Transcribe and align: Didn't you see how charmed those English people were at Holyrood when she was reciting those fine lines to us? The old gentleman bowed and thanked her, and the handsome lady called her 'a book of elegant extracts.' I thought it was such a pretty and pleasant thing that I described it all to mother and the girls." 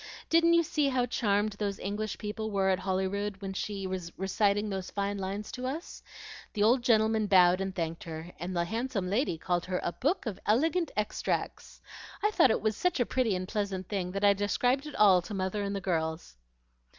Didn't 0.31 0.55
you 0.55 0.63
see 0.63 0.89
how 0.89 1.05
charmed 1.05 1.51
those 1.51 1.77
English 1.77 2.17
people 2.17 2.49
were 2.49 2.69
at 2.69 2.79
Holyrood 2.79 3.39
when 3.39 3.53
she 3.53 3.85
was 3.85 4.11
reciting 4.17 4.67
those 4.67 4.89
fine 4.89 5.19
lines 5.19 5.51
to 5.51 5.67
us? 5.67 6.01
The 6.53 6.63
old 6.63 6.81
gentleman 6.81 7.27
bowed 7.27 7.61
and 7.61 7.75
thanked 7.75 8.05
her, 8.05 8.31
and 8.39 8.55
the 8.55 8.65
handsome 8.65 9.11
lady 9.11 9.37
called 9.37 9.65
her 9.67 9.79
'a 9.83 9.91
book 9.91 10.25
of 10.25 10.39
elegant 10.47 10.89
extracts.' 10.97 11.83
I 12.23 12.31
thought 12.31 12.49
it 12.49 12.61
was 12.61 12.75
such 12.75 12.99
a 12.99 13.05
pretty 13.05 13.35
and 13.35 13.47
pleasant 13.47 13.89
thing 13.89 14.09
that 14.13 14.23
I 14.25 14.33
described 14.33 14.87
it 14.87 14.95
all 14.95 15.21
to 15.21 15.35
mother 15.35 15.61
and 15.61 15.75
the 15.75 15.79
girls." 15.81 16.35